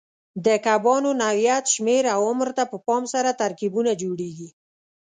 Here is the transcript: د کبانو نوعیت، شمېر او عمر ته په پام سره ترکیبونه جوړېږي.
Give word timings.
د 0.45 0.47
کبانو 0.65 1.09
نوعیت، 1.21 1.65
شمېر 1.73 2.03
او 2.15 2.21
عمر 2.29 2.49
ته 2.57 2.63
په 2.71 2.77
پام 2.87 3.03
سره 3.13 3.37
ترکیبونه 3.41 3.91
جوړېږي. 4.01 4.49